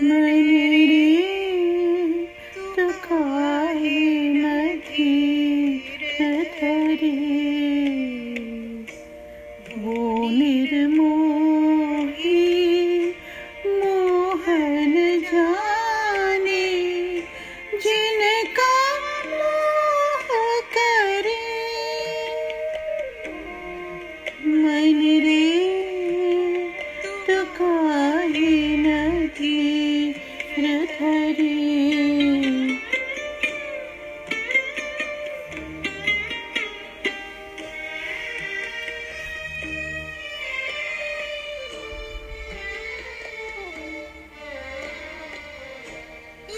[0.00, 0.71] my.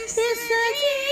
[0.06, 1.03] It's such a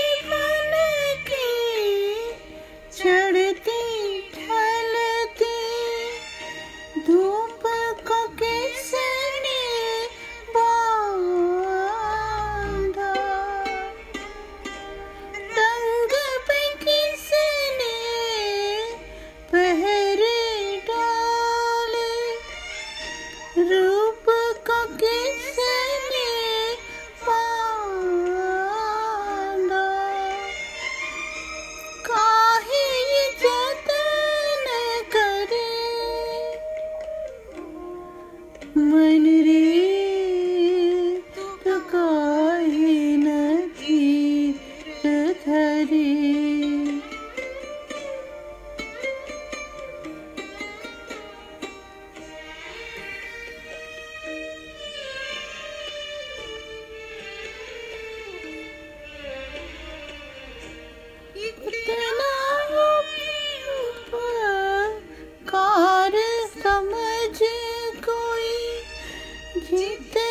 [69.69, 70.22] Happy.